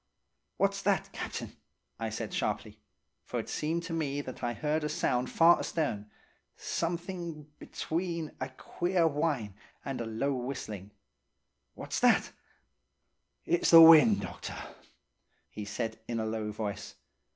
[0.57, 1.51] "'What's that, Captain?'
[1.99, 2.79] I said sharply;
[3.23, 6.09] for it seemed to me that I heard a sound far astern,
[6.57, 9.53] something, between a queer whine
[9.85, 10.89] and a low whistling.
[11.75, 12.31] 'What's that?'
[13.45, 14.73] "'It's wind, doctor.'
[15.51, 16.95] he said in a low voice.